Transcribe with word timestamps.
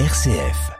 RCF. 0.00 0.72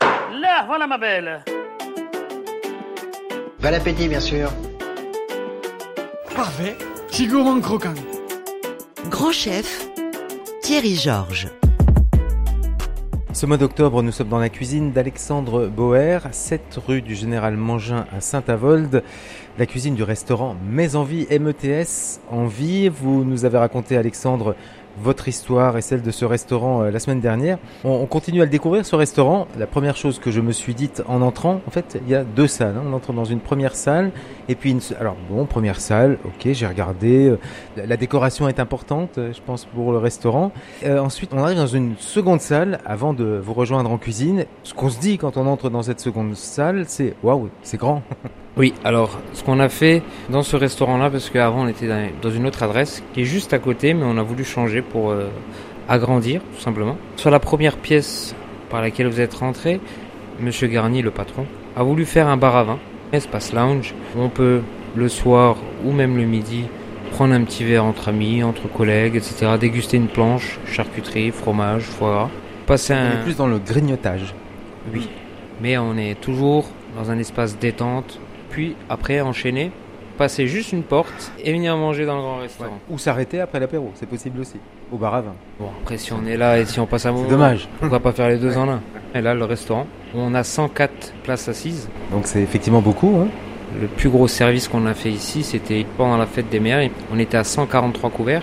Là, 0.00 0.64
voilà 0.66 0.88
ma 0.88 0.98
belle. 0.98 1.44
Bon 3.60 3.72
appétit, 3.72 4.08
bien 4.08 4.18
sûr. 4.18 4.50
Parfait, 6.34 6.76
c'est 7.08 7.26
gourmand 7.26 7.60
croquant. 7.60 7.94
Grand 9.08 9.30
chef, 9.30 9.86
Thierry 10.60 10.96
Georges. 10.96 11.46
Ce 13.36 13.44
mois 13.44 13.58
d'octobre, 13.58 14.02
nous 14.02 14.12
sommes 14.12 14.30
dans 14.30 14.38
la 14.38 14.48
cuisine 14.48 14.92
d'Alexandre 14.92 15.66
Boer, 15.66 16.20
7 16.30 16.80
rue 16.86 17.02
du 17.02 17.14
Général 17.14 17.58
Mangin 17.58 18.06
à 18.10 18.22
Saint-Avold, 18.22 19.02
la 19.58 19.66
cuisine 19.66 19.94
du 19.94 20.02
restaurant 20.02 20.56
Mais 20.66 20.96
Envie 20.96 21.26
METS 21.28 22.20
Envie. 22.30 22.88
Vous 22.88 23.24
nous 23.24 23.44
avez 23.44 23.58
raconté, 23.58 23.98
Alexandre, 23.98 24.56
votre 25.02 25.28
histoire 25.28 25.76
et 25.76 25.82
celle 25.82 26.02
de 26.02 26.10
ce 26.10 26.24
restaurant 26.24 26.82
euh, 26.82 26.90
la 26.90 26.98
semaine 26.98 27.20
dernière. 27.20 27.58
On, 27.84 27.90
on, 27.90 28.06
continue 28.06 28.40
à 28.40 28.44
le 28.44 28.50
découvrir, 28.50 28.84
ce 28.84 28.96
restaurant. 28.96 29.46
La 29.58 29.66
première 29.66 29.96
chose 29.96 30.18
que 30.18 30.30
je 30.30 30.40
me 30.40 30.52
suis 30.52 30.74
dite 30.74 31.02
en 31.06 31.22
entrant, 31.22 31.60
en 31.66 31.70
fait, 31.70 31.98
il 32.04 32.10
y 32.10 32.14
a 32.14 32.24
deux 32.24 32.46
salles. 32.46 32.74
Hein. 32.76 32.84
On 32.86 32.92
entre 32.92 33.12
dans 33.12 33.24
une 33.24 33.40
première 33.40 33.74
salle 33.74 34.10
et 34.48 34.54
puis 34.54 34.70
une... 34.70 34.80
Alors 34.98 35.16
bon, 35.30 35.44
première 35.46 35.80
salle, 35.80 36.18
ok, 36.24 36.52
j'ai 36.52 36.66
regardé. 36.66 37.28
Euh, 37.28 37.38
la 37.76 37.96
décoration 37.96 38.48
est 38.48 38.60
importante, 38.60 39.18
euh, 39.18 39.32
je 39.32 39.40
pense, 39.44 39.64
pour 39.64 39.92
le 39.92 39.98
restaurant. 39.98 40.52
Ensuite, 40.86 41.32
on 41.32 41.38
arrive 41.38 41.56
dans 41.56 41.66
une 41.66 41.96
seconde 41.98 42.40
salle 42.40 42.78
avant 42.84 43.12
de 43.12 43.40
vous 43.42 43.54
rejoindre 43.54 43.90
en 43.90 43.98
cuisine. 43.98 44.44
Ce 44.62 44.74
qu'on 44.74 44.88
se 44.88 44.98
dit 44.98 45.18
quand 45.18 45.36
on 45.36 45.46
entre 45.46 45.70
dans 45.70 45.82
cette 45.82 46.00
seconde 46.00 46.34
salle, 46.34 46.84
c'est 46.86 47.14
waouh, 47.22 47.48
c'est 47.62 47.76
grand. 47.76 48.02
Oui, 48.56 48.72
alors 48.84 49.20
ce 49.34 49.44
qu'on 49.44 49.60
a 49.60 49.68
fait 49.68 50.02
dans 50.30 50.42
ce 50.42 50.56
restaurant-là, 50.56 51.10
parce 51.10 51.28
qu'avant 51.28 51.64
on 51.64 51.68
était 51.68 51.88
dans 52.22 52.30
une 52.30 52.46
autre 52.46 52.62
adresse 52.62 53.02
qui 53.12 53.20
est 53.20 53.24
juste 53.24 53.52
à 53.52 53.58
côté, 53.58 53.92
mais 53.92 54.04
on 54.04 54.16
a 54.16 54.22
voulu 54.22 54.44
changer 54.44 54.80
pour 54.80 55.10
euh, 55.10 55.28
agrandir 55.90 56.40
tout 56.54 56.62
simplement. 56.62 56.96
Sur 57.16 57.30
la 57.30 57.38
première 57.38 57.76
pièce 57.76 58.34
par 58.70 58.80
laquelle 58.80 59.08
vous 59.08 59.20
êtes 59.20 59.34
rentré, 59.34 59.78
Monsieur 60.40 60.68
Garnier, 60.68 61.02
le 61.02 61.10
patron, 61.10 61.44
a 61.76 61.82
voulu 61.82 62.06
faire 62.06 62.28
un 62.28 62.38
bar 62.38 62.56
à 62.56 62.64
vin, 62.64 62.78
espace 63.12 63.52
lounge, 63.52 63.94
où 64.16 64.22
on 64.22 64.30
peut 64.30 64.62
le 64.94 65.08
soir 65.10 65.56
ou 65.84 65.92
même 65.92 66.16
le 66.16 66.24
midi 66.24 66.64
prendre 67.12 67.34
un 67.34 67.44
petit 67.44 67.64
verre 67.64 67.84
entre 67.84 68.08
amis, 68.08 68.42
entre 68.42 68.68
collègues, 68.68 69.16
etc. 69.16 69.52
Déguster 69.60 69.98
une 69.98 70.08
planche, 70.08 70.58
charcuterie, 70.66 71.30
fromage, 71.30 71.82
foie 71.82 72.10
gras. 72.10 72.30
Passer 72.66 72.94
un... 72.94 73.10
On 73.10 73.20
est 73.20 73.22
plus 73.22 73.36
dans 73.36 73.46
le 73.46 73.58
grignotage. 73.58 74.34
Oui, 74.92 75.08
mais 75.60 75.78
on 75.78 75.96
est 75.96 76.20
toujours 76.20 76.66
dans 76.96 77.10
un 77.10 77.18
espace 77.18 77.58
détente, 77.58 78.18
puis 78.48 78.76
après 78.88 79.20
enchaîner, 79.20 79.70
passer 80.16 80.46
juste 80.46 80.72
une 80.72 80.82
porte 80.82 81.32
et 81.42 81.52
venir 81.52 81.76
manger 81.76 82.06
dans 82.06 82.16
le 82.16 82.22
grand 82.22 82.38
restaurant. 82.38 82.70
Ouais. 82.70 82.94
Ou 82.94 82.98
s'arrêter 82.98 83.40
après 83.40 83.60
l'apéro, 83.60 83.92
c'est 83.94 84.08
possible 84.08 84.40
aussi, 84.40 84.56
au 84.90 84.96
bar 84.96 85.14
à 85.14 85.20
vin. 85.20 85.34
Bon, 85.60 85.68
après 85.82 85.98
si 85.98 86.12
on 86.12 86.24
est 86.26 86.36
là 86.36 86.58
et 86.58 86.64
si 86.64 86.80
on 86.80 86.86
passe 86.86 87.06
à 87.06 87.12
moment, 87.12 87.28
dommage. 87.28 87.68
Pourquoi 87.78 88.00
pas 88.00 88.12
faire 88.12 88.28
les 88.28 88.38
deux 88.38 88.56
en 88.56 88.68
un 88.68 88.80
Et 89.14 89.20
là, 89.20 89.34
le 89.34 89.44
restaurant, 89.44 89.86
on 90.14 90.34
a 90.34 90.42
104 90.42 91.12
places 91.22 91.48
assises. 91.48 91.88
Donc 92.12 92.26
c'est 92.26 92.40
effectivement 92.40 92.80
beaucoup. 92.80 93.16
Hein 93.20 93.28
le 93.80 93.88
plus 93.88 94.08
gros 94.08 94.28
service 94.28 94.68
qu'on 94.68 94.86
a 94.86 94.94
fait 94.94 95.10
ici, 95.10 95.42
c'était 95.42 95.84
pendant 95.96 96.16
la 96.16 96.26
fête 96.26 96.48
des 96.48 96.60
mères. 96.60 96.88
On 97.12 97.18
était 97.18 97.36
à 97.36 97.44
143 97.44 98.10
couverts. 98.10 98.42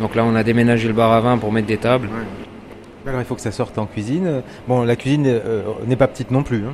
Donc 0.00 0.14
là, 0.14 0.24
on 0.24 0.34
a 0.34 0.42
déménagé 0.42 0.88
le 0.88 0.94
bar 0.94 1.12
à 1.12 1.20
vin 1.20 1.38
pour 1.38 1.52
mettre 1.52 1.66
des 1.66 1.76
tables. 1.76 2.08
Ouais. 2.08 3.08
Alors 3.10 3.20
il 3.20 3.26
faut 3.26 3.34
que 3.34 3.40
ça 3.40 3.52
sorte 3.52 3.78
en 3.78 3.86
cuisine. 3.86 4.42
Bon, 4.66 4.82
la 4.82 4.96
cuisine 4.96 5.26
euh, 5.26 5.62
n'est 5.86 5.96
pas 5.96 6.08
petite 6.08 6.30
non 6.30 6.42
plus. 6.42 6.64
Hein. 6.64 6.72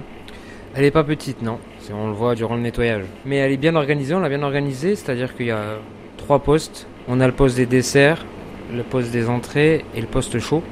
Elle 0.75 0.83
n'est 0.83 0.91
pas 0.91 1.05
petite, 1.05 1.43
non. 1.43 1.59
On 1.93 2.07
le 2.07 2.13
voit 2.13 2.35
durant 2.35 2.55
le 2.55 2.61
nettoyage. 2.61 3.05
Mais 3.25 3.37
elle 3.37 3.53
est 3.53 3.57
bien 3.57 3.75
organisée, 3.75 4.15
on 4.15 4.21
l'a 4.21 4.29
bien 4.29 4.43
organisée, 4.43 4.95
c'est-à-dire 4.95 5.37
qu'il 5.37 5.47
y 5.47 5.51
a 5.51 5.79
trois 6.17 6.39
postes. 6.39 6.87
On 7.09 7.21
a 7.21 7.27
le 7.27 7.33
poste 7.33 7.57
des 7.57 7.67
desserts, 7.67 8.25
le 8.73 8.85
poste 8.85 9.11
des 9.11 9.29
entrées 9.29 9.85
et 9.97 10.01
le 10.01 10.07
poste 10.07 10.39
chaud. 10.39 10.63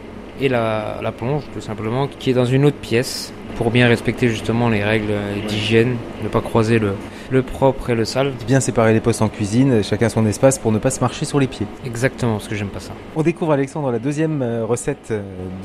Et 0.41 0.49
la, 0.49 1.01
la 1.03 1.11
plonge, 1.11 1.43
tout 1.53 1.61
simplement, 1.61 2.07
qui 2.07 2.31
est 2.31 2.35
dans 2.35 2.45
une 2.45 2.65
autre 2.65 2.77
pièce 2.77 3.33
pour 3.57 3.73
bien 3.73 3.89
respecter 3.89 4.29
justement 4.29 4.69
les 4.69 4.85
règles 4.85 5.15
d'hygiène, 5.49 5.97
ne 6.23 6.29
pas 6.29 6.41
croiser 6.41 6.79
le, 6.79 6.93
le 7.31 7.43
propre 7.43 7.91
et 7.91 7.95
le 7.95 8.05
sale. 8.05 8.33
Bien 8.47 8.61
séparer 8.61 8.93
les 8.93 9.01
postes 9.01 9.23
en 9.23 9.29
cuisine, 9.29 9.83
chacun 9.83 10.09
son 10.09 10.27
espace 10.27 10.59
pour 10.59 10.73
ne 10.73 10.79
pas 10.79 10.91
se 10.91 11.01
marcher 11.01 11.25
sur 11.25 11.39
les 11.39 11.47
pieds. 11.47 11.67
Exactement, 11.85 12.33
parce 12.35 12.49
que 12.49 12.55
j'aime 12.55 12.69
pas 12.69 12.81
ça. 12.81 12.93
On 13.17 13.23
découvre 13.23 13.53
Alexandre 13.53 13.91
la 13.91 13.99
deuxième 13.99 14.43
recette 14.67 15.13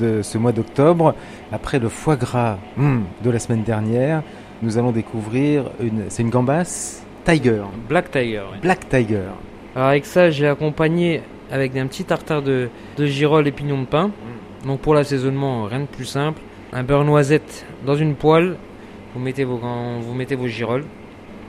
de 0.00 0.22
ce 0.22 0.38
mois 0.38 0.52
d'octobre. 0.52 1.14
Après 1.52 1.78
le 1.78 1.88
foie 1.88 2.16
gras 2.16 2.58
mm, 2.76 3.00
de 3.22 3.30
la 3.30 3.38
semaine 3.38 3.62
dernière, 3.62 4.22
nous 4.62 4.78
allons 4.78 4.92
découvrir 4.92 5.70
une. 5.80 6.04
C'est 6.08 6.22
une 6.22 6.30
gambasse 6.30 7.04
Tiger. 7.24 7.62
Black 7.88 8.10
Tiger. 8.10 8.42
Oui. 8.52 8.58
Black 8.62 8.88
Tiger. 8.88 9.28
Alors 9.74 9.88
avec 9.88 10.06
ça, 10.06 10.30
j'ai 10.30 10.46
accompagné 10.46 11.22
avec 11.50 11.76
un 11.76 11.86
petit 11.86 12.04
tartare 12.04 12.42
de, 12.42 12.68
de 12.96 13.06
girolles 13.06 13.46
et 13.46 13.52
pignons 13.52 13.80
de 13.80 13.86
pain. 13.86 14.08
Mmh. 14.08 14.66
Donc 14.66 14.80
pour 14.80 14.94
l'assaisonnement, 14.94 15.64
rien 15.64 15.80
de 15.80 15.86
plus 15.86 16.04
simple. 16.04 16.40
Un 16.72 16.82
beurre 16.82 17.04
noisette 17.04 17.66
dans 17.86 17.94
une 17.94 18.14
poêle. 18.14 18.56
Vous 19.14 19.20
mettez 19.20 19.44
vos, 19.44 19.58
vous 19.58 20.14
mettez 20.14 20.34
vos 20.34 20.48
girolles. 20.48 20.84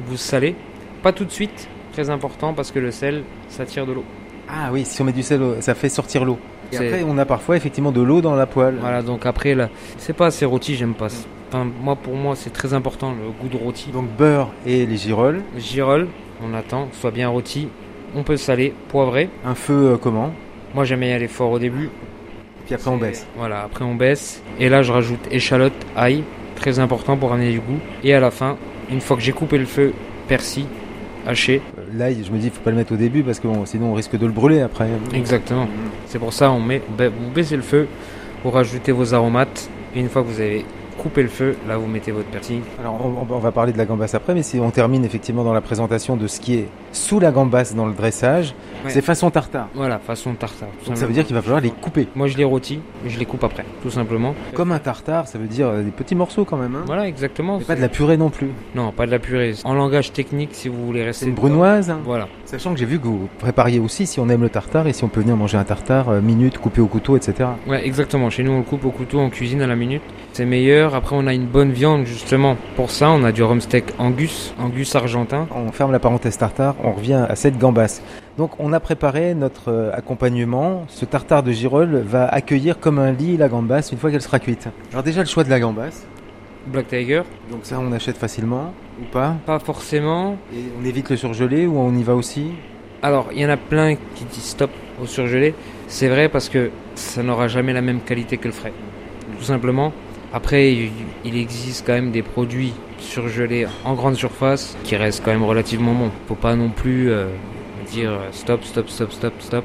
Vous 0.08 0.18
salez. 0.18 0.56
Pas 1.04 1.12
tout 1.12 1.26
de 1.26 1.32
suite. 1.32 1.68
Très 1.94 2.10
important 2.10 2.54
parce 2.54 2.72
que 2.72 2.80
le 2.80 2.92
sel, 2.92 3.24
ça 3.48 3.66
tire 3.66 3.86
de 3.86 3.94
l'eau. 3.94 4.04
Ah 4.50 4.70
oui, 4.72 4.86
si 4.86 5.02
on 5.02 5.06
met 5.06 5.12
du 5.12 5.24
sel, 5.24 5.42
ça 5.62 5.74
fait 5.74 5.90
sortir 5.90 6.26
l'eau. 6.26 6.38
Et 6.72 6.78
après, 6.78 7.04
on 7.08 7.18
a 7.18 7.26
parfois 7.26 7.56
effectivement 7.58 7.92
de 7.92 8.02
l'eau 8.02 8.22
dans 8.22 8.36
la 8.36 8.46
poêle. 8.46 8.78
Voilà, 8.80 9.02
donc 9.02 9.26
après, 9.26 9.56
là, 9.56 9.70
c'est 9.98 10.14
pas 10.14 10.28
assez 10.28 10.46
rôti, 10.46 10.76
j'aime 10.76 10.94
pas. 10.94 11.08
Enfin, 11.48 11.68
moi, 11.82 11.96
pour 11.96 12.16
moi, 12.16 12.36
c'est 12.36 12.52
très 12.52 12.74
important 12.74 13.12
le 13.12 13.32
goût 13.32 13.48
de 13.48 13.62
rôti. 13.62 13.92
Donc 13.92 14.08
beurre 14.18 14.50
et 14.66 14.86
les 14.86 14.98
girolles. 14.98 15.42
Les 15.56 15.62
girolles, 15.62 16.08
on 16.44 16.54
attend, 16.54 16.90
soit 16.92 17.12
bien 17.12 17.30
rôti. 17.30 17.70
On 18.16 18.24
peut 18.24 18.38
saler, 18.38 18.74
poivrer. 18.90 19.30
Un 19.46 19.56
feu 19.56 19.94
euh, 19.94 19.98
comment? 19.98 20.32
Moi, 20.74 20.84
j'aime 20.86 21.04
y 21.04 21.12
aller 21.12 21.28
fort 21.28 21.52
au 21.52 21.60
début. 21.60 21.90
Puis 22.66 22.76
après, 22.76 22.90
on 22.90 22.98
baisse. 22.98 23.28
Voilà, 23.38 23.62
après, 23.62 23.86
on 23.86 23.96
baisse. 23.96 24.42
Et 24.60 24.70
là, 24.70 24.82
je 24.82 24.92
rajoute 24.92 25.20
échalote, 25.32 25.74
ail, 25.96 26.24
très 26.56 26.80
important 26.80 27.16
pour 27.16 27.32
amener 27.32 27.52
du 27.52 27.60
goût. 27.60 27.80
Et 28.04 28.14
à 28.14 28.20
la 28.20 28.32
fin, 28.32 28.58
une 28.90 29.02
fois 29.02 29.18
que 29.18 29.24
j'ai 29.24 29.32
coupé 29.32 29.58
le 29.58 29.66
feu, 29.66 29.94
persil, 30.28 30.66
haché. 31.28 31.62
L'ail, 31.94 32.24
je 32.26 32.32
me 32.32 32.38
dis, 32.38 32.50
faut 32.50 32.62
pas 32.62 32.72
le 32.72 32.78
mettre 32.78 32.94
au 32.94 32.98
début 32.98 33.24
parce 33.24 33.40
que 33.40 33.48
bon, 33.48 33.66
sinon 33.66 33.92
on 33.92 33.94
risque 33.94 34.18
de 34.18 34.26
le 34.26 34.32
brûler 34.32 34.62
après. 34.62 34.90
Exactement. 35.14 35.68
C'est 36.08 36.20
pour 36.20 36.34
ça, 36.34 36.52
on 36.52 36.60
met, 36.60 36.82
vous 36.98 37.32
baissez 37.34 37.56
le 37.56 37.62
feu, 37.62 37.88
vous 38.44 38.52
rajoutez 38.52 38.92
vos 38.92 39.14
aromates. 39.14 39.70
Et 39.96 40.00
une 40.00 40.10
fois 40.10 40.24
que 40.24 40.28
vous 40.28 40.42
avez 40.42 40.66
coupé 40.98 41.22
le 41.22 41.30
feu, 41.30 41.56
là 41.68 41.78
vous 41.78 41.88
mettez 41.88 42.12
votre 42.12 42.30
persil. 42.30 42.62
Alors 42.80 43.00
on, 43.04 43.34
on, 43.34 43.40
va 43.40 43.52
parler 43.52 43.74
de 43.74 43.78
la 43.78 43.86
gambasse 43.86 44.16
après, 44.16 44.34
mais 44.34 44.44
si 44.44 44.60
on 44.60 44.72
termine 44.72 45.06
effectivement 45.06 45.44
dans 45.44 45.54
la 45.54 45.62
présentation 45.62 46.16
de 46.16 46.28
ce 46.28 46.40
qui 46.40 46.56
est 46.56 46.68
sous 46.92 47.20
la 47.20 47.32
gambasse 47.32 47.76
dans 47.76 47.86
le 47.86 47.94
dressage, 47.94 48.56
ouais. 48.84 48.92
c'est 48.92 49.02
façon 49.02 49.30
tartare. 49.30 49.68
Voilà, 49.74 50.00
façon 50.00 50.34
tartare. 50.34 50.70
Donc 50.88 50.98
ça 50.98 51.06
veut 51.06 51.14
dire 51.14 51.26
qu'il 51.26 51.36
va 51.36 51.42
falloir 51.42 51.62
les 51.62 51.72
couper. 51.72 52.08
Moi 52.16 52.28
je 52.28 52.38
les 52.38 52.44
rôtis, 52.44 52.80
je 53.06 53.20
les 53.20 53.26
coupe 53.26 53.44
après, 53.44 53.66
tout 53.84 53.92
simplement. 53.92 54.36
Comme 54.54 54.72
un 54.72 54.80
tartare, 54.80 55.28
ça 55.28 55.38
veut 55.38 55.48
dire 55.48 55.72
des 55.84 55.92
petits 55.92 56.16
morceaux 56.16 56.46
quand 56.46 56.58
même. 56.58 56.76
Hein 56.76 56.84
voilà, 56.86 57.08
exactement. 57.08 57.60
pas 57.60 57.76
de 57.76 57.82
la 57.82 57.90
purée 57.90 58.18
non 58.18 58.30
plus. 58.30 58.52
Non, 58.74 58.92
pas 58.92 59.06
de 59.06 59.12
la 59.12 59.20
purée. 59.20 59.54
En 59.64 59.74
langage 59.74 60.14
technique, 60.14 60.50
si 60.54 60.70
vous 60.70 60.86
voulez 60.86 61.04
rester. 61.04 61.26
C'est 61.26 61.30
une 61.30 61.36
brunoise. 61.36 61.90
Hein 61.90 62.00
voilà. 62.06 62.28
Sachant 62.56 62.72
que 62.72 62.80
j'ai 62.80 62.86
vu 62.86 63.00
que 63.00 63.06
vous 63.06 63.28
prépariez 63.38 63.80
aussi 63.80 64.08
si 64.08 64.18
on 64.22 64.30
aime 64.30 64.42
le 64.42 64.48
tartare 64.48 64.88
et 64.88 64.94
si 64.94 65.04
on 65.04 65.10
peut 65.10 65.20
venir 65.20 65.36
manger 65.36 65.58
un 65.58 65.66
tartare 65.66 66.08
euh, 66.08 66.22
minute, 66.22 66.58
coupé 66.58 66.80
au 66.80 66.88
couteau, 66.88 67.18
etc. 67.18 67.50
Ouais, 67.68 67.86
exactement. 67.86 68.30
Chez 68.30 68.44
nous, 68.44 68.54
on 68.54 68.60
le 68.60 68.64
coupe 68.64 68.86
au 68.86 68.92
couteau 68.92 69.20
en 69.20 69.30
cuisine 69.30 69.62
à 69.62 69.68
la 69.68 69.76
minute. 69.76 70.02
C'est 70.32 70.46
meilleur. 70.46 70.96
Après, 70.96 71.18
on 71.20 71.28
a 71.28 71.34
une 71.34 71.48
bonne 71.48 71.74
viande 71.74 72.06
justement. 72.06 72.56
Pour 72.78 72.92
ça, 72.92 73.10
on 73.10 73.26
a 73.26 73.34
du 73.34 73.44
rumsteak 73.44 73.96
angus, 73.98 74.54
angus 74.58 74.96
argentin. 74.96 75.50
On 75.54 75.74
ferme 75.74 75.92
la 75.92 76.00
parenthèse 76.00 76.38
tartare. 76.38 76.76
On 76.82 76.94
revient 76.94 77.26
à 77.28 77.36
cette 77.36 77.58
gambasse. 77.58 78.02
Donc, 78.38 78.52
on 78.58 78.72
a 78.72 78.80
préparé 78.80 79.36
notre 79.36 79.70
euh, 79.70 79.92
accompagnement. 79.92 80.86
Ce 80.88 81.04
tartare 81.04 81.44
de 81.44 81.52
girolles 81.52 82.04
va 82.08 82.26
accueillir 82.26 82.80
comme 82.80 83.00
un 83.00 83.12
lit 83.12 83.36
la 83.36 83.50
gambasse 83.50 83.92
une 83.92 83.98
fois 83.98 84.12
qu'elle 84.12 84.22
sera 84.22 84.40
cuite. 84.40 84.70
Alors 84.94 85.04
déjà, 85.04 85.20
le 85.20 85.28
choix 85.28 85.44
de 85.44 85.50
la 85.50 85.60
gambasse. 85.60 86.08
Black 86.68 86.88
Tiger. 86.88 87.22
Donc 87.52 87.62
ça, 87.64 87.80
on 87.80 87.92
achète 87.92 88.18
facilement 88.18 88.74
ou 89.00 89.06
pas 89.06 89.36
Pas 89.46 89.60
forcément. 89.60 90.38
Et 90.54 90.64
on 90.80 90.86
évite 90.86 91.10
le 91.10 91.18
surgelé 91.18 91.66
ou 91.66 91.78
on 91.78 91.96
y 91.96 92.04
va 92.04 92.16
aussi 92.16 92.52
Alors, 93.02 93.30
il 93.34 93.40
y 93.40 93.46
en 93.46 93.50
a 93.50 93.58
plein 93.58 93.96
qui 93.96 94.26
disent 94.26 94.44
stop 94.44 94.72
au 95.02 95.06
surgelé. 95.06 95.54
C'est 95.88 96.08
vrai 96.08 96.30
parce 96.30 96.50
que 96.50 96.72
ça 96.96 97.24
n'aura 97.24 97.48
jamais 97.48 97.74
la 97.74 97.82
même 97.82 98.02
qualité 98.02 98.38
que 98.38 98.48
le 98.48 98.54
frais. 98.54 98.74
Tout 99.38 99.44
simplement. 99.44 99.94
Après, 100.34 100.74
il 100.74 101.38
existe 101.38 101.86
quand 101.86 101.94
même 101.94 102.12
des 102.12 102.22
produits 102.22 102.74
surgelés 103.00 103.68
en 103.86 103.94
grande 103.94 104.16
surface 104.16 104.76
qui 104.84 104.96
restent 104.96 105.24
quand 105.24 105.32
même 105.32 105.44
relativement 105.44 105.94
bons. 105.94 106.12
Faut 106.28 106.36
pas 106.36 106.56
non 106.56 106.70
plus 106.70 107.10
euh, 107.10 107.28
dire 107.90 108.20
stop, 108.32 108.64
stop, 108.64 108.90
stop, 108.90 109.12
stop, 109.12 109.34
stop. 109.40 109.64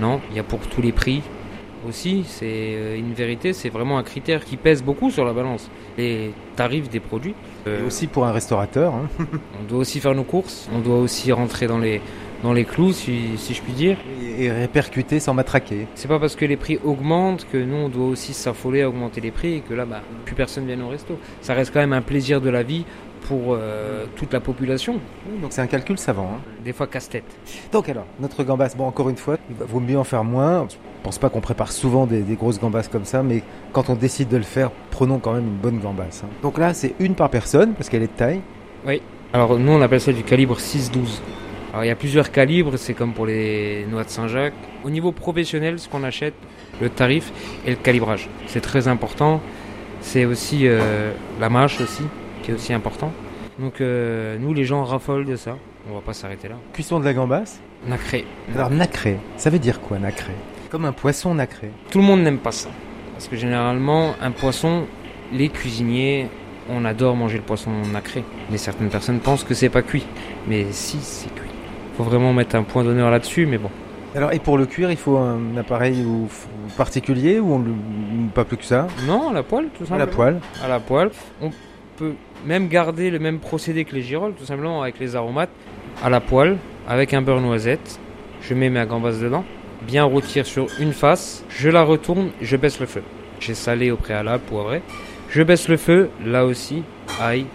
Non, 0.00 0.20
il 0.30 0.36
y 0.36 0.40
a 0.40 0.42
pour 0.42 0.60
tous 0.60 0.82
les 0.82 0.92
prix 0.92 1.22
aussi, 1.88 2.24
c'est 2.26 2.96
une 2.98 3.12
vérité, 3.12 3.52
c'est 3.52 3.68
vraiment 3.68 3.98
un 3.98 4.02
critère 4.02 4.44
qui 4.44 4.56
pèse 4.56 4.82
beaucoup 4.82 5.10
sur 5.10 5.24
la 5.24 5.32
balance. 5.32 5.70
Les 5.98 6.32
tarifs 6.56 6.88
des 6.88 7.00
produits. 7.00 7.34
Euh, 7.66 7.82
Et 7.82 7.86
aussi 7.86 8.06
pour 8.06 8.24
un 8.26 8.32
restaurateur. 8.32 8.94
Hein. 8.94 9.08
on 9.60 9.64
doit 9.68 9.78
aussi 9.78 10.00
faire 10.00 10.14
nos 10.14 10.24
courses, 10.24 10.68
on 10.74 10.78
doit 10.80 10.98
aussi 10.98 11.32
rentrer 11.32 11.66
dans 11.66 11.78
les, 11.78 12.00
dans 12.42 12.52
les 12.52 12.64
clous, 12.64 12.92
si, 12.92 13.36
si 13.36 13.54
je 13.54 13.62
puis 13.62 13.72
dire. 13.72 13.96
Et, 14.22 14.44
et 14.44 14.50
répercuter 14.50 15.20
sans 15.20 15.34
matraquer. 15.34 15.86
C'est 15.94 16.08
pas 16.08 16.18
parce 16.18 16.36
que 16.36 16.44
les 16.44 16.56
prix 16.56 16.78
augmentent 16.84 17.46
que 17.50 17.58
nous, 17.58 17.76
on 17.76 17.88
doit 17.88 18.06
aussi 18.06 18.32
s'affoler 18.32 18.82
à 18.82 18.88
augmenter 18.88 19.20
les 19.20 19.30
prix 19.30 19.54
et 19.54 19.60
que 19.60 19.74
là, 19.74 19.84
bah, 19.84 20.00
plus 20.24 20.34
personne 20.34 20.66
vient 20.66 20.80
au 20.82 20.88
resto. 20.88 21.18
Ça 21.40 21.54
reste 21.54 21.72
quand 21.72 21.80
même 21.80 21.92
un 21.92 22.02
plaisir 22.02 22.40
de 22.40 22.50
la 22.50 22.62
vie 22.62 22.84
pour 23.28 23.54
euh, 23.54 24.04
toute 24.16 24.32
la 24.32 24.40
population. 24.40 24.98
Donc 25.40 25.52
c'est 25.52 25.60
un 25.62 25.66
calcul 25.66 25.98
savant. 25.98 26.30
hein. 26.34 26.40
Des 26.64 26.72
fois 26.72 26.86
casse-tête. 26.86 27.24
Donc 27.72 27.88
alors, 27.88 28.06
notre 28.20 28.42
gambasse, 28.44 28.76
bon 28.76 28.86
encore 28.86 29.08
une 29.08 29.16
fois, 29.16 29.36
il 29.50 29.56
va- 29.56 29.64
vaut 29.64 29.80
mieux 29.80 29.98
en 29.98 30.04
faire 30.04 30.24
moins. 30.24 30.66
Je 30.70 30.76
pense 31.02 31.18
pas 31.18 31.28
qu'on 31.30 31.40
prépare 31.40 31.72
souvent 31.72 32.06
des, 32.06 32.20
des 32.22 32.34
grosses 32.34 32.60
gambasses 32.60 32.88
comme 32.88 33.04
ça, 33.04 33.22
mais 33.22 33.42
quand 33.72 33.90
on 33.90 33.94
décide 33.94 34.28
de 34.28 34.36
le 34.36 34.42
faire, 34.44 34.70
prenons 34.90 35.18
quand 35.18 35.32
même 35.32 35.44
une 35.46 35.56
bonne 35.56 35.78
gambasse. 35.78 36.22
hein. 36.24 36.28
Donc 36.42 36.58
là, 36.58 36.74
c'est 36.74 36.94
une 37.00 37.14
par 37.14 37.28
personne, 37.30 37.74
parce 37.74 37.88
qu'elle 37.88 38.02
est 38.02 38.06
de 38.12 38.16
taille. 38.16 38.40
Alors 39.32 39.58
nous 39.58 39.72
on 39.72 39.80
appelle 39.80 40.00
ça 40.00 40.12
du 40.12 40.22
calibre 40.24 40.58
6-12. 40.58 41.20
Alors 41.72 41.84
il 41.84 41.88
y 41.88 41.90
a 41.90 41.96
plusieurs 41.96 42.30
calibres, 42.30 42.76
c'est 42.76 42.92
comme 42.92 43.14
pour 43.14 43.24
les 43.26 43.86
noix 43.90 44.04
de 44.04 44.10
Saint-Jacques. 44.10 44.52
Au 44.84 44.90
niveau 44.90 45.10
professionnel, 45.12 45.78
ce 45.78 45.88
qu'on 45.88 46.02
achète, 46.04 46.34
le 46.82 46.90
tarif 46.90 47.32
et 47.66 47.70
le 47.70 47.76
calibrage. 47.76 48.28
C'est 48.46 48.60
très 48.60 48.88
important. 48.88 49.40
C'est 50.02 50.24
aussi 50.26 50.66
euh, 50.66 51.12
la 51.40 51.48
mâche 51.48 51.80
aussi, 51.80 52.02
qui 52.42 52.50
est 52.50 52.54
aussi 52.54 52.72
important. 52.72 53.10
Donc 53.58 53.80
euh, 53.80 54.36
nous 54.38 54.52
les 54.54 54.64
gens 54.64 54.84
raffolent 54.84 55.24
de 55.24 55.36
ça. 55.36 55.56
On 55.90 55.94
va 55.94 56.00
pas 56.00 56.12
s'arrêter 56.12 56.48
là. 56.48 56.56
Cuisson 56.72 57.00
de 57.00 57.04
la 57.04 57.12
gambasse. 57.14 57.60
Nacré. 57.86 58.24
Alors 58.54 58.70
nacré, 58.70 59.18
ça 59.36 59.50
veut 59.50 59.58
dire 59.58 59.80
quoi 59.80 59.98
nacré? 59.98 60.32
Comme 60.70 60.84
un 60.84 60.92
poisson 60.92 61.34
nacré. 61.34 61.70
Tout 61.90 61.98
le 61.98 62.04
monde 62.04 62.22
n'aime 62.22 62.38
pas 62.38 62.52
ça. 62.52 62.70
Parce 63.12 63.28
que 63.28 63.36
généralement, 63.36 64.14
un 64.22 64.30
poisson, 64.30 64.84
les 65.32 65.48
cuisiniers, 65.48 66.28
on 66.70 66.84
adore 66.84 67.14
manger 67.16 67.38
le 67.38 67.42
poisson 67.42 67.70
nacré. 67.92 68.24
Mais 68.50 68.56
certaines 68.58 68.88
personnes 68.88 69.18
pensent 69.20 69.44
que 69.44 69.54
c'est 69.54 69.68
pas 69.68 69.82
cuit. 69.82 70.06
Mais 70.48 70.66
si, 70.70 70.98
c'est 71.00 71.32
cuit. 71.34 71.50
Faut 71.96 72.04
vraiment 72.04 72.32
mettre 72.32 72.56
un 72.56 72.62
point 72.62 72.84
d'honneur 72.84 73.10
là-dessus, 73.10 73.44
mais 73.46 73.58
bon. 73.58 73.70
Alors 74.14 74.32
et 74.32 74.38
pour 74.38 74.56
le 74.58 74.66
cuire, 74.66 74.90
il 74.90 74.96
faut 74.96 75.16
un 75.18 75.56
appareil 75.56 76.04
ou, 76.04 76.28
particulier 76.76 77.38
ou 77.38 77.54
on 77.54 78.28
pas 78.34 78.44
plus 78.44 78.56
que 78.56 78.64
ça? 78.64 78.86
Non, 79.06 79.30
à 79.30 79.32
la 79.32 79.42
poêle, 79.42 79.66
tout 79.76 79.84
À 79.84 79.86
simplement. 79.86 79.98
la 79.98 80.06
poêle. 80.06 80.40
À 80.64 80.68
la 80.68 80.80
poêle. 80.80 81.10
On 81.40 81.50
peut 81.96 82.12
même 82.46 82.68
garder 82.68 83.10
le 83.10 83.18
même 83.18 83.38
procédé 83.38 83.84
que 83.84 83.94
les 83.94 84.02
girolles, 84.02 84.32
tout 84.38 84.44
simplement 84.44 84.82
avec 84.82 84.98
les 84.98 85.16
aromates. 85.16 85.50
À 86.02 86.10
la 86.10 86.20
poêle, 86.20 86.56
avec 86.88 87.14
un 87.14 87.22
beurre 87.22 87.40
noisette. 87.40 87.98
Je 88.42 88.54
mets 88.54 88.70
ma 88.70 88.86
gambasse 88.86 89.18
dedans. 89.20 89.44
Bien 89.86 90.04
rôtir 90.04 90.46
sur 90.46 90.66
une 90.80 90.92
face. 90.92 91.44
Je 91.48 91.68
la 91.68 91.82
retourne, 91.82 92.30
je 92.40 92.56
baisse 92.56 92.80
le 92.80 92.86
feu. 92.86 93.02
J'ai 93.40 93.54
salé 93.54 93.90
au 93.90 93.96
préalable, 93.96 94.42
poivré. 94.44 94.82
Je 95.28 95.42
baisse 95.42 95.68
le 95.68 95.76
feu, 95.76 96.10
là 96.24 96.44
aussi, 96.44 96.82
ail, 97.20 97.46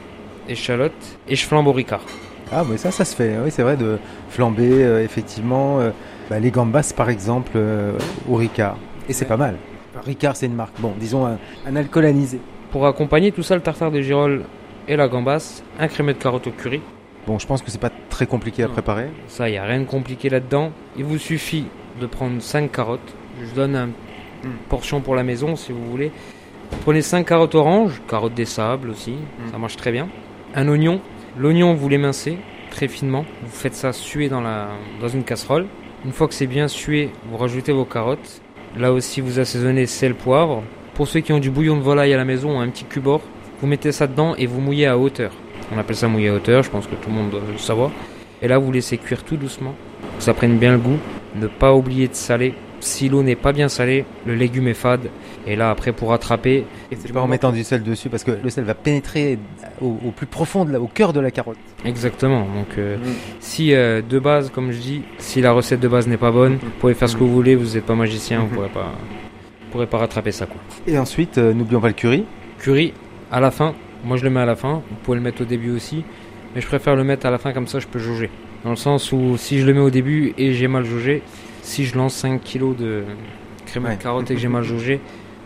échalote, 0.49 0.91
et 1.27 1.35
je 1.35 1.45
flambe 1.45 1.67
au 1.67 1.71
ricard. 1.73 2.01
Ah 2.51 2.63
mais 2.69 2.77
ça, 2.77 2.91
ça 2.91 3.03
se 3.05 3.15
fait. 3.15 3.35
Oui, 3.43 3.51
c'est 3.51 3.61
vrai 3.63 3.75
de 3.75 3.97
flamber 4.29 4.69
euh, 4.83 5.03
effectivement 5.03 5.79
euh, 5.79 5.91
bah, 6.29 6.39
les 6.39 6.49
gambas 6.51 6.93
par 6.95 7.09
exemple 7.09 7.51
euh, 7.55 7.91
au 8.29 8.35
Ricard. 8.35 8.77
Et 9.09 9.13
c'est 9.13 9.25
Ouais. 9.25 9.29
pas 9.29 9.37
mal. 9.37 9.57
Ricard, 10.05 10.35
c'est 10.37 10.45
une 10.45 10.55
marque. 10.55 10.79
Bon, 10.79 10.93
disons 10.97 11.25
un, 11.25 11.37
un. 11.65 11.75
Pour 12.71 12.85
accompagner 12.85 13.31
tout 13.31 13.43
ça, 13.43 13.55
le 13.55 13.61
tartare 13.61 13.91
de 13.91 14.01
girolles 14.01 14.43
et 14.87 14.95
la 14.95 15.07
gambasse, 15.07 15.63
un 15.79 15.87
crémet 15.87 16.13
de 16.13 16.19
carotte 16.19 16.47
au 16.47 16.51
curry. 16.51 16.81
Bon, 17.25 17.39
je 17.39 17.47
pense 17.47 17.61
que 17.61 17.71
c'est 17.71 17.81
pas 17.81 17.91
très 18.09 18.25
compliqué 18.25 18.63
à 18.63 18.69
préparer. 18.69 19.09
Ça, 19.27 19.49
il 19.49 19.53
n'y 19.53 19.57
a 19.57 19.63
rien 19.63 19.81
de 19.81 19.85
compliqué 19.85 20.29
là-dedans. 20.29 20.71
Il 20.97 21.03
vous 21.03 21.17
suffit 21.17 21.65
de 21.99 22.05
prendre 22.05 22.41
5 22.41 22.71
carottes. 22.71 23.13
Je 23.43 23.53
donne 23.53 23.93
une 24.43 24.51
portion 24.69 25.01
pour 25.01 25.15
la 25.15 25.23
maison 25.23 25.55
si 25.55 25.71
vous 25.71 25.85
voulez. 25.85 26.11
Prenez 26.81 27.01
5 27.01 27.25
carottes 27.25 27.55
oranges, 27.55 28.01
carottes 28.07 28.33
des 28.33 28.45
sables 28.45 28.89
aussi, 28.89 29.15
ça 29.51 29.57
marche 29.57 29.77
très 29.77 29.91
bien. 29.91 30.09
Un 30.55 30.67
oignon. 30.67 31.01
L'oignon, 31.37 31.73
vous 31.73 31.89
l'émincez 31.89 32.37
très 32.71 32.87
finement. 32.87 33.25
Vous 33.43 33.51
faites 33.51 33.75
ça 33.75 33.93
suer 33.93 34.29
dans, 34.29 34.41
la, 34.41 34.69
dans 35.01 35.07
une 35.07 35.23
casserole. 35.23 35.67
Une 36.05 36.11
fois 36.11 36.27
que 36.27 36.33
c'est 36.33 36.47
bien 36.47 36.67
sué, 36.67 37.09
vous 37.29 37.37
rajoutez 37.37 37.71
vos 37.71 37.85
carottes. 37.85 38.41
Là 38.77 38.91
aussi, 38.93 39.21
vous 39.21 39.39
assaisonnez 39.39 39.85
sel, 39.85 40.13
poivre. 40.15 40.63
Pour 40.97 41.07
ceux 41.07 41.19
qui 41.21 41.31
ont 41.31 41.39
du 41.39 41.51
bouillon 41.51 41.77
de 41.77 41.81
volaille 41.81 42.13
à 42.13 42.17
la 42.17 42.25
maison, 42.25 42.59
un 42.59 42.67
petit 42.69 42.83
cubord, 42.83 43.21
vous 43.61 43.67
mettez 43.67 43.91
ça 43.91 44.07
dedans 44.07 44.33
et 44.35 44.45
vous 44.47 44.59
mouillez 44.59 44.87
à 44.87 44.97
hauteur. 44.97 45.31
On 45.73 45.77
appelle 45.77 45.95
ça 45.95 46.07
mouiller 46.07 46.29
à 46.29 46.33
hauteur, 46.33 46.63
je 46.63 46.69
pense 46.71 46.87
que 46.87 46.95
tout 46.95 47.09
le 47.09 47.15
monde 47.15 47.29
doit 47.29 47.41
le 47.51 47.57
savoir. 47.59 47.91
Et 48.41 48.47
là, 48.47 48.57
vous 48.57 48.71
laissez 48.71 48.97
cuire 48.97 49.23
tout 49.23 49.37
doucement, 49.37 49.75
que 50.17 50.23
ça 50.23 50.33
prenne 50.33 50.57
bien 50.57 50.71
le 50.71 50.79
goût. 50.79 50.97
Ne 51.35 51.47
pas 51.47 51.73
oublier 51.73 52.07
de 52.07 52.15
saler. 52.15 52.53
Si 52.79 53.09
l'eau 53.09 53.23
n'est 53.23 53.35
pas 53.35 53.53
bien 53.53 53.69
salée, 53.69 54.05
le 54.25 54.35
légume 54.35 54.67
est 54.67 54.73
fade. 54.75 55.09
Et 55.47 55.55
là, 55.55 55.71
après, 55.71 55.91
pour 55.91 56.09
rattraper, 56.09 56.65
Et 56.91 56.95
c'est 56.95 57.11
pas 57.11 57.21
en 57.21 57.27
mettant 57.27 57.51
du 57.51 57.63
sel 57.63 57.81
dessus 57.83 58.09
parce 58.09 58.23
que 58.23 58.31
le 58.31 58.49
sel 58.51 58.63
va 58.65 58.75
pénétrer 58.75 59.39
au, 59.81 59.97
au 60.05 60.11
plus 60.11 60.27
profond, 60.27 60.63
de 60.65 60.71
la- 60.73 60.79
au 60.79 60.87
cœur 60.87 61.11
de 61.13 61.19
la 61.19 61.31
carotte. 61.31 61.57
Exactement. 61.85 62.41
Donc, 62.41 62.77
euh, 62.77 62.97
si 63.39 63.73
euh, 63.73 64.01
de 64.07 64.19
base, 64.19 64.51
comme 64.51 64.71
je 64.71 64.77
dis, 64.79 65.01
si 65.17 65.41
la 65.41 65.51
recette 65.53 65.79
de 65.79 65.87
base 65.87 66.07
n'est 66.07 66.17
pas 66.17 66.31
bonne, 66.31 66.55
vous 66.61 66.69
pouvez 66.79 66.93
faire 66.93 67.09
ce 67.09 67.15
que 67.15 67.19
vous 67.23 67.33
voulez. 67.33 67.55
Vous 67.55 67.73
n'êtes 67.75 67.85
pas 67.85 67.95
magicien, 67.95 68.41
vous 68.41 68.47
pourrez 68.47 68.69
pas, 68.69 68.91
pas 69.85 69.97
rattraper 69.99 70.31
ça, 70.31 70.45
quoi. 70.47 70.59
Et 70.87 70.97
ensuite, 70.97 71.37
euh, 71.37 71.53
n'oublions 71.53 71.79
pas 71.81 71.87
le 71.87 71.93
curry. 71.93 72.25
Curry 72.59 72.93
à 73.31 73.39
la 73.39 73.51
fin. 73.51 73.75
Moi, 74.03 74.17
je 74.17 74.23
le 74.23 74.29
mets 74.29 74.39
à 74.39 74.45
la 74.45 74.55
fin. 74.55 74.81
Vous 74.89 74.95
pouvez 75.03 75.17
le 75.17 75.23
mettre 75.23 75.41
au 75.41 75.45
début 75.45 75.71
aussi, 75.71 76.03
mais 76.55 76.61
je 76.61 76.67
préfère 76.67 76.95
le 76.95 77.03
mettre 77.03 77.25
à 77.25 77.31
la 77.31 77.37
fin 77.37 77.51
comme 77.53 77.67
ça, 77.67 77.79
je 77.79 77.87
peux 77.87 77.99
jauger. 77.99 78.29
Dans 78.63 78.71
le 78.71 78.75
sens 78.75 79.11
où 79.11 79.37
si 79.37 79.59
je 79.59 79.65
le 79.67 79.73
mets 79.73 79.79
au 79.79 79.89
début 79.91 80.33
et 80.37 80.53
j'ai 80.53 80.67
mal 80.67 80.83
jaugé, 80.85 81.21
si 81.61 81.85
je 81.85 81.95
lance 81.97 82.13
5 82.15 82.41
kilos 82.41 82.75
de 82.75 83.03
crème 83.65 83.85
Ouais. 83.85 83.95
de 83.95 84.01
carotte 84.01 84.31
et 84.31 84.33
que 84.35 84.39
j'ai 84.39 84.47
mal 84.47 84.63
jaugé, 84.63 84.99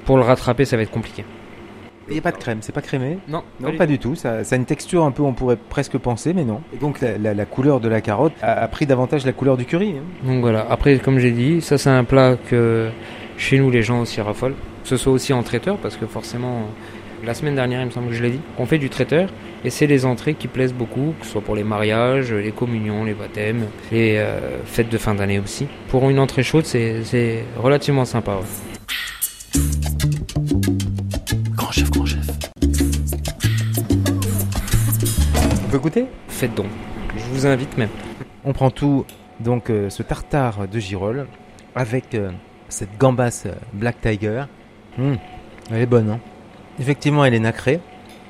pour 0.05 0.17
le 0.17 0.23
rattraper, 0.23 0.63
ça 0.65 0.77
va 0.77 0.83
être 0.83 0.91
compliqué. 0.91 1.23
Il 2.07 2.13
n'y 2.13 2.19
a 2.19 2.21
pas 2.23 2.31
de 2.31 2.37
crème, 2.37 2.57
c'est 2.61 2.73
pas 2.73 2.81
crémé? 2.81 3.19
Non, 3.29 3.43
Non, 3.61 3.75
pas 3.77 3.85
du 3.85 3.97
tout. 3.99 4.15
Ça, 4.15 4.43
ça 4.43 4.55
a 4.55 4.57
une 4.57 4.65
texture 4.65 5.03
un 5.05 5.11
peu, 5.11 5.23
on 5.23 5.33
pourrait 5.33 5.55
presque 5.69 5.97
penser, 5.97 6.33
mais 6.33 6.43
non. 6.43 6.61
Et 6.73 6.77
donc 6.77 6.99
la, 6.99 7.17
la- 7.17 7.33
la 7.33 7.45
couleur 7.45 7.79
de 7.79 7.87
la 7.87 8.01
carotte 8.01 8.33
a, 8.41 8.51
a 8.63 8.67
pris 8.67 8.85
davantage 8.85 9.25
la 9.25 9.31
couleur 9.31 9.55
du 9.55 9.65
curry. 9.65 9.95
hein. 9.97 10.27
Donc 10.27 10.41
voilà, 10.41 10.65
après 10.69 10.97
comme 10.99 11.19
j'ai 11.19 11.31
dit, 11.31 11.61
ça 11.61 11.77
c'est 11.77 11.89
un 11.91 12.03
plat 12.03 12.35
que 12.49 12.89
chez 13.37 13.57
nous 13.59 13.69
les 13.69 13.83
gens 13.83 14.01
aussi 14.01 14.21
raffolent. 14.21 14.55
Que 14.83 14.89
ce 14.89 14.97
soit 14.97 15.13
aussi 15.13 15.31
en 15.33 15.43
traiteur, 15.43 15.77
parce 15.77 15.95
que 15.95 16.07
forcément, 16.07 16.67
la 17.23 17.33
semaine 17.33 17.55
dernière 17.55 17.81
il 17.81 17.85
me 17.85 17.91
semble 17.91 18.07
que 18.09 18.13
je 18.13 18.23
l'ai 18.23 18.31
dit, 18.31 18.39
on 18.57 18.65
fait 18.65 18.79
du 18.79 18.89
traiteur 18.89 19.29
et 19.63 19.69
c'est 19.69 19.85
les 19.85 20.05
entrées 20.05 20.33
qui 20.33 20.47
plaisent 20.47 20.73
beaucoup, 20.73 21.13
que 21.19 21.25
ce 21.25 21.33
soit 21.33 21.41
pour 21.41 21.55
les 21.55 21.63
mariages, 21.63 22.33
les 22.33 22.51
communions, 22.51 23.03
les 23.03 23.13
baptêmes, 23.13 23.67
les 23.91 24.17
euh, 24.17 24.39
fêtes 24.65 24.89
de 24.89 24.97
fin 24.97 25.13
d'année 25.13 25.39
aussi. 25.39 25.67
Pour 25.89 26.09
une 26.09 26.17
entrée 26.17 26.41
chaude, 26.41 26.65
c'est 26.65 27.03
c'est 27.03 27.43
relativement 27.57 28.05
sympa. 28.05 28.37
ouais. 28.37 29.61
Grand 31.55 31.71
chef, 31.71 31.91
grand 31.91 32.05
chef. 32.05 32.25
On 35.63 35.69
peut 35.69 35.77
goûter? 35.79 36.05
Faites 36.27 36.55
donc, 36.55 36.67
je 37.15 37.23
vous 37.31 37.45
invite 37.45 37.77
même. 37.77 37.89
On 38.43 38.53
prend 38.53 38.71
tout, 38.71 39.05
donc 39.39 39.69
euh, 39.69 39.89
ce 39.91 40.01
tartare 40.01 40.67
de 40.67 40.79
girolles 40.79 41.27
avec 41.75 42.15
euh, 42.15 42.31
cette 42.71 42.97
gambasse 42.97 43.43
euh, 43.45 43.53
Black 43.73 44.01
Tiger. 44.01 44.43
Hum, 44.97 45.17
elle 45.71 45.81
est 45.81 45.85
bonne, 45.85 46.09
hein 46.09 46.19
Effectivement, 46.79 47.23
elle 47.25 47.33
est 47.33 47.39
nacrée. 47.39 47.79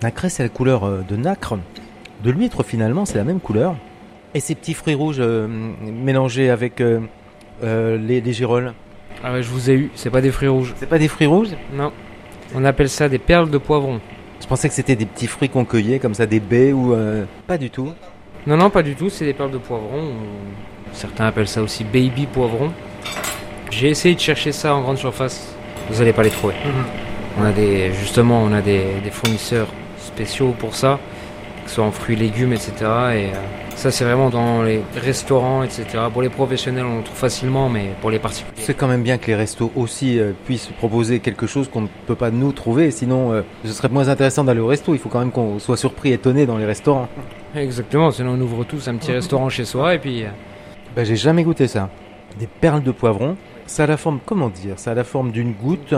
Nacrée, 0.04 0.30
c'est 0.30 0.44
la 0.44 0.50
couleur 0.50 0.84
euh, 0.84 1.02
de 1.08 1.16
nacre. 1.16 1.58
De 2.24 2.32
l'huître, 2.32 2.64
finalement, 2.64 3.06
c'est 3.06 3.18
la 3.18 3.24
même 3.24 3.40
couleur. 3.40 3.76
Et 4.34 4.40
ces 4.40 4.56
petits 4.56 4.74
fruits 4.74 4.96
rouges 4.96 5.18
euh, 5.20 5.48
mélangés 5.48 6.50
avec 6.50 6.82
euh, 6.82 7.02
euh, 7.64 7.98
les, 7.98 8.22
les 8.22 8.34
girolles. 8.34 8.74
Ah 9.24 9.34
ouais, 9.34 9.44
je 9.44 9.50
vous 9.50 9.70
ai 9.70 9.74
eu, 9.74 9.92
c'est 9.96 10.10
pas 10.10 10.22
des 10.22 10.32
fruits 10.32 10.48
rouges. 10.48 10.74
C'est 10.78 10.88
pas 10.90 10.98
des 10.98 11.08
fruits 11.08 11.28
rouges? 11.28 11.50
Non, 11.74 11.92
on 12.56 12.64
appelle 12.66 12.90
ça 12.90 13.10
des 13.10 13.20
perles 13.20 13.50
de 13.50 13.58
poivron. 13.58 14.00
Je 14.40 14.48
pensais 14.48 14.70
que 14.70 14.74
c'était 14.74 14.96
des 14.96 15.06
petits 15.06 15.28
fruits 15.28 15.50
qu'on 15.50 15.66
cueillait, 15.66 16.00
comme 16.00 16.16
ça, 16.16 16.26
des 16.26 16.40
baies 16.40 16.74
ou... 16.74 16.96
Pas 17.46 17.60
du 17.60 17.70
tout. 17.70 17.92
Non, 18.48 18.58
non, 18.58 18.72
pas 18.72 18.82
du 18.82 18.96
tout, 18.96 19.10
c'est 19.10 19.26
des 19.26 19.34
perles 19.34 19.52
de 19.52 19.60
poivron. 19.60 20.14
Certains 20.94 21.28
appellent 21.28 21.48
ça 21.48 21.62
aussi 21.62 21.84
baby 21.84 22.26
poivron. 22.26 22.72
J'ai 23.72 23.90
essayé 23.90 24.16
de 24.16 24.20
chercher 24.20 24.52
ça 24.52 24.76
en 24.76 24.82
grande 24.82 24.98
surface. 24.98 25.56
Vous 25.90 26.00
n'allez 26.00 26.14
pas 26.14 26.24
les 26.24 26.30
trouver. 26.30 26.54
On 27.40 27.44
a 27.44 27.52
des, 27.54 27.94
justement, 27.94 28.44
on 28.44 28.52
a 28.52 28.62
des, 28.62 28.84
des 29.02 29.10
fournisseurs 29.10 29.68
spéciaux 29.98 30.54
pour 30.60 30.76
ça, 30.76 31.00
que 31.64 31.70
ce 31.70 31.76
soit 31.76 31.86
en 31.86 31.92
fruits, 31.92 32.18
légumes, 32.18 32.52
etc. 32.52 32.74
Et 32.74 32.84
euh, 32.84 33.30
ça, 33.76 33.90
c'est 33.90 34.04
vraiment 34.04 34.30
dans 34.30 34.62
les 34.62 34.82
restaurants, 34.98 35.64
etc. 35.64 35.86
Pour 36.12 36.22
les 36.22 36.30
professionnels, 36.30 36.84
on 36.86 36.98
le 36.98 37.04
trouve 37.04 37.18
facilement, 37.18 37.70
mais 37.70 37.92
pour 38.02 38.12
les 38.12 38.20
particuliers. 38.20 38.52
C'est 38.58 38.74
quand 38.74 38.90
même 38.90 39.04
bien 39.04 39.18
que 39.18 39.28
les 39.28 39.36
restos 39.36 39.72
aussi 39.78 40.20
euh, 40.20 40.34
puissent 40.46 40.70
proposer 40.78 41.22
quelque 41.22 41.48
chose 41.48 41.70
qu'on 41.70 41.82
ne 41.82 41.88
peut 42.08 42.16
pas 42.16 42.30
nous 42.30 42.52
trouver, 42.52 42.92
sinon 42.92 43.32
euh, 43.32 43.42
ce 43.64 43.72
serait 43.72 43.90
moins 43.90 44.10
intéressant 44.10 44.44
d'aller 44.44 44.60
au 44.60 44.68
resto. 44.68 44.94
Il 44.94 45.00
faut 45.00 45.10
quand 45.10 45.20
même 45.20 45.32
qu'on 45.32 45.60
soit 45.60 45.78
surpris, 45.78 46.12
étonné 46.12 46.46
dans 46.46 46.58
les 46.58 46.66
restaurants. 46.66 47.08
Exactement, 47.56 48.12
sinon 48.12 48.32
on 48.38 48.42
ouvre 48.42 48.66
tous 48.66 48.90
un 48.90 48.96
petit 48.96 49.12
restaurant 49.14 49.48
chez 49.48 49.64
soi 49.64 49.96
et 49.96 50.00
puis. 50.00 50.26
Ben, 50.94 51.06
j'ai 51.06 51.16
jamais 51.16 51.44
goûté 51.44 51.68
ça. 51.68 51.90
Des 52.40 52.48
perles 52.48 52.84
de 52.84 52.92
poivron, 52.92 53.36
ça 53.68 53.84
a 53.84 53.88
la 53.88 53.98
forme, 53.98 54.20
comment 54.26 54.50
dire 54.50 54.74
Ça 54.78 54.92
a 54.92 54.94
la 54.94 55.04
forme 55.04 55.32
d'une 55.32 55.54
goutte 55.54 55.94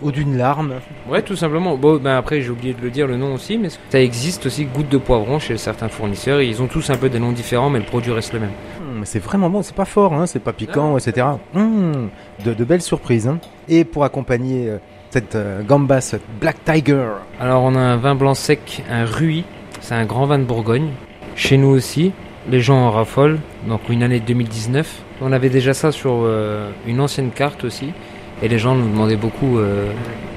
ou 0.00 0.10
d'une 0.10 0.36
larme. 0.36 0.74
Ouais, 1.08 1.22
tout 1.22 1.36
simplement. 1.36 1.76
Bon, 1.76 1.96
ben 1.96 2.16
après, 2.16 2.40
j'ai 2.40 2.50
oublié 2.50 2.74
de 2.74 2.80
le 2.82 2.90
dire 2.90 3.06
le 3.06 3.16
nom 3.16 3.34
aussi, 3.34 3.58
mais 3.58 3.68
ça 3.90 4.00
existe 4.00 4.46
aussi 4.46 4.64
gouttes 4.64 4.88
de 4.88 4.98
poivron 4.98 5.38
chez 5.38 5.56
certains 5.56 5.88
fournisseurs. 5.88 6.40
Ils 6.40 6.60
ont 6.62 6.66
tous 6.66 6.90
un 6.90 6.96
peu 6.96 7.08
des 7.08 7.18
noms 7.18 7.32
différents, 7.32 7.70
mais 7.70 7.78
le 7.78 7.84
produit 7.84 8.12
reste 8.12 8.32
le 8.32 8.40
même. 8.40 8.50
Hum, 8.80 9.02
c'est 9.04 9.18
vraiment 9.22 9.50
bon, 9.50 9.62
c'est 9.62 9.74
pas 9.74 9.84
fort, 9.84 10.12
hein, 10.14 10.26
c'est 10.26 10.40
pas 10.40 10.52
piquant, 10.52 10.96
etc. 10.98 11.26
Hum, 11.54 12.08
de, 12.44 12.54
de 12.54 12.64
belles 12.64 12.82
surprises. 12.82 13.28
hein. 13.28 13.38
Et 13.68 13.84
pour 13.84 14.04
accompagner 14.04 14.68
euh, 14.68 14.78
cette 15.10 15.34
euh, 15.34 15.62
gambas 15.62 16.14
Black 16.40 16.64
Tiger, 16.64 17.06
Alors, 17.40 17.62
on 17.62 17.74
a 17.74 17.80
un 17.80 17.96
vin 17.96 18.14
blanc 18.14 18.34
sec, 18.34 18.82
un 18.90 19.04
Ruy. 19.04 19.44
C'est 19.80 19.94
un 19.94 20.04
grand 20.04 20.26
vin 20.26 20.38
de 20.38 20.44
Bourgogne. 20.44 20.90
Chez 21.34 21.56
nous 21.56 21.68
aussi, 21.68 22.12
les 22.50 22.60
gens 22.60 22.78
en 22.78 22.90
raffolent. 22.90 23.38
Donc, 23.66 23.80
une 23.88 24.02
année 24.02 24.20
2019. 24.20 25.02
On 25.20 25.32
avait 25.32 25.50
déjà 25.50 25.74
ça 25.74 25.92
sur 25.92 26.22
euh, 26.24 26.70
une 26.86 27.00
ancienne 27.00 27.30
carte 27.30 27.64
aussi. 27.64 27.92
Et 28.42 28.48
les 28.48 28.58
gens 28.58 28.74
nous 28.74 28.88
demandaient 28.88 29.16
beaucoup 29.16 29.58
euh, 29.58 29.92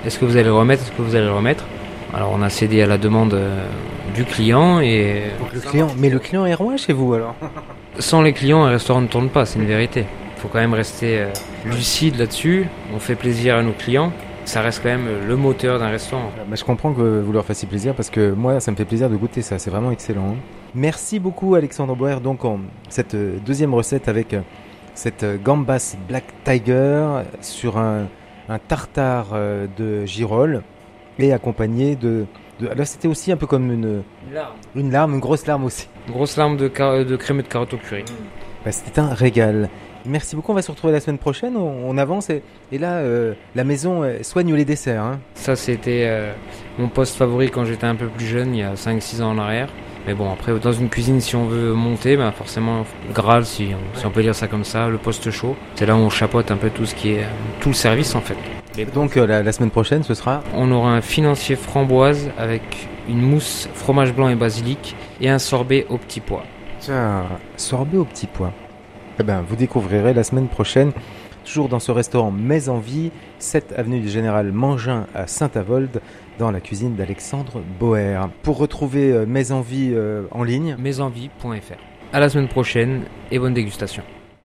est-ce 0.05 0.19
que 0.19 0.25
vous 0.25 0.35
allez 0.35 0.45
le 0.45 0.53
remettre 0.53 0.83
Est-ce 0.83 0.91
que 0.91 1.01
vous 1.01 1.15
allez 1.15 1.25
le 1.25 1.33
remettre? 1.33 1.65
Alors, 2.13 2.31
on 2.33 2.41
a 2.41 2.49
cédé 2.49 2.81
à 2.81 2.85
la 2.85 2.97
demande 2.97 3.33
euh, 3.33 3.65
du 4.13 4.23
client 4.23 4.79
et 4.79 5.23
Le 5.53 5.59
client, 5.59 5.87
mais 5.97 6.09
le 6.09 6.19
client 6.19 6.45
est 6.45 6.53
roi 6.53 6.77
chez 6.77 6.93
vous 6.93 7.13
alors? 7.13 7.35
Sans 7.99 8.21
les 8.21 8.33
clients, 8.33 8.63
un 8.63 8.69
restaurant 8.69 9.01
ne 9.01 9.07
tourne 9.07 9.29
pas, 9.29 9.45
c'est 9.45 9.57
une 9.57 9.65
vérité. 9.65 10.05
Il 10.37 10.41
faut 10.41 10.47
quand 10.47 10.59
même 10.59 10.73
rester 10.73 11.25
lucide 11.65 12.17
là-dessus. 12.17 12.67
On 12.93 12.99
fait 12.99 13.15
plaisir 13.15 13.55
à 13.55 13.63
nos 13.63 13.71
clients. 13.71 14.11
Ça 14.43 14.61
reste 14.61 14.83
quand 14.83 14.89
même 14.89 15.07
le 15.27 15.35
moteur 15.35 15.79
d'un 15.79 15.89
restaurant. 15.89 16.29
Bah, 16.47 16.55
Je 16.55 16.63
comprends 16.63 16.93
que 16.93 17.21
vous 17.21 17.31
leur 17.31 17.45
fassiez 17.45 17.67
plaisir 17.67 17.95
parce 17.95 18.09
que 18.09 18.31
moi, 18.31 18.59
ça 18.59 18.69
me 18.69 18.75
fait 18.75 18.85
plaisir 18.85 19.09
de 19.09 19.15
goûter 19.15 19.41
ça. 19.41 19.57
C'est 19.57 19.71
vraiment 19.71 19.91
excellent. 19.91 20.35
Merci 20.75 21.19
beaucoup, 21.19 21.55
Alexandre 21.55 21.95
Boer. 21.95 22.19
Donc, 22.21 22.43
en, 22.45 22.59
cette 22.89 23.15
deuxième 23.15 23.73
recette 23.73 24.07
avec 24.07 24.33
euh, 24.33 24.41
cette 24.93 25.23
euh, 25.23 25.37
gambas 25.41 25.95
Black 26.07 26.25
Tiger 26.43 27.07
sur 27.41 27.77
un, 27.77 28.07
un 28.49 28.59
tartare 28.59 29.27
euh, 29.33 29.67
de 29.77 30.05
girolles 30.05 30.63
et 31.17 31.31
accompagné 31.31 31.95
de. 31.95 32.25
de 32.59 32.67
là, 32.67 32.83
c'était 32.83 33.07
aussi 33.07 33.31
un 33.31 33.37
peu 33.37 33.47
comme 33.47 33.71
une, 33.71 34.03
une 34.75 34.91
larme, 34.91 35.13
une 35.13 35.19
grosse 35.21 35.45
larme 35.47 35.63
aussi. 35.63 35.87
Grosse 36.09 36.35
larme 36.35 36.57
de, 36.57 36.67
de 36.67 37.15
crème 37.15 37.37
de 37.37 37.41
carotte 37.43 37.73
au 37.73 37.77
curry. 37.77 38.03
Bah, 38.65 38.71
c'était 38.73 38.99
un 38.99 39.13
régal. 39.13 39.69
Merci 40.05 40.35
beaucoup. 40.35 40.51
On 40.51 40.55
va 40.55 40.61
se 40.61 40.69
retrouver 40.71 40.91
la 40.93 40.99
semaine 40.99 41.17
prochaine. 41.17 41.55
On, 41.55 41.89
on 41.89 41.97
avance 41.97 42.29
et, 42.29 42.43
et 42.71 42.77
là, 42.77 42.95
euh, 42.97 43.33
la 43.55 43.63
maison 43.63 44.03
soigne 44.23 44.53
les 44.53 44.65
desserts. 44.65 45.01
hein. 45.01 45.19
Ça, 45.35 45.55
c'était 45.55 46.03
euh, 46.05 46.33
mon 46.77 46.89
poste 46.89 47.15
favori 47.15 47.49
quand 47.49 47.63
j'étais 47.65 47.87
un 47.87 47.95
peu 47.95 48.07
plus 48.07 48.25
jeune, 48.25 48.53
il 48.53 48.59
y 48.59 48.63
a 48.63 48.73
5-6 48.73 49.23
ans 49.23 49.31
en 49.31 49.37
arrière. 49.39 49.69
Mais 50.07 50.13
bon, 50.13 50.31
après, 50.31 50.57
dans 50.59 50.71
une 50.71 50.89
cuisine, 50.89 51.19
si 51.19 51.35
on 51.35 51.45
veut 51.45 51.73
monter, 51.73 52.15
bah 52.15 52.31
forcément, 52.31 52.85
Graal, 53.13 53.45
si 53.45 53.69
on, 53.73 53.99
si 53.99 54.05
on 54.05 54.11
peut 54.11 54.21
dire 54.21 54.35
ça 54.35 54.47
comme 54.47 54.63
ça, 54.63 54.87
le 54.87 54.97
poste 54.97 55.31
chaud, 55.31 55.55
c'est 55.75 55.85
là 55.85 55.95
où 55.95 55.99
on 55.99 56.09
chapeaute 56.09 56.51
un 56.51 56.57
peu 56.57 56.69
tout 56.69 56.85
ce 56.85 56.93
qui 56.93 57.11
est, 57.11 57.25
tout 57.59 57.69
le 57.69 57.75
service 57.75 58.13
en 58.13 58.21
fait. 58.21 58.37
Donc, 58.93 59.17
euh, 59.17 59.25
la, 59.25 59.41
la 59.41 59.51
semaine 59.51 59.71
prochaine, 59.71 60.03
ce 60.03 60.13
sera 60.13 60.43
On 60.53 60.71
aura 60.71 60.91
un 60.91 61.01
financier 61.01 61.55
framboise 61.55 62.29
avec 62.37 62.87
une 63.07 63.21
mousse 63.21 63.69
fromage 63.73 64.13
blanc 64.13 64.29
et 64.29 64.35
basilic 64.35 64.95
et 65.21 65.29
un 65.29 65.39
sorbet 65.39 65.85
au 65.89 65.97
petit 65.97 66.19
pois. 66.19 66.43
Tiens, 66.79 67.23
sorbet 67.55 67.97
au 67.97 68.05
petit 68.05 68.27
pois. 68.27 68.51
Eh 69.19 69.23
ben, 69.23 69.43
vous 69.47 69.55
découvrirez 69.55 70.13
la 70.13 70.23
semaine 70.23 70.47
prochaine, 70.47 70.91
toujours 71.45 71.69
dans 71.69 71.79
ce 71.79 71.91
restaurant 71.91 72.31
Mais 72.31 72.67
en 72.67 72.79
Vie, 72.79 73.11
7 73.39 73.73
avenue 73.77 74.01
du 74.01 74.09
Général 74.09 74.51
Mangin 74.51 75.07
à 75.15 75.27
Saint-Avold, 75.27 76.01
dans 76.39 76.51
la 76.51 76.59
cuisine 76.59 76.95
d'Alexandre 76.95 77.61
Boer. 77.79 78.29
Pour 78.43 78.57
retrouver 78.57 79.13
euh, 79.13 79.25
Mais 79.27 79.51
en 79.51 79.61
Vie 79.61 79.91
euh, 79.93 80.23
en 80.31 80.43
ligne, 80.43 80.75
Mesenvie.fr. 80.77 81.75
À 82.11 82.19
la 82.19 82.29
semaine 82.29 82.49
prochaine 82.49 83.03
et 83.31 83.39
bonne 83.39 83.53
dégustation. 83.53 84.03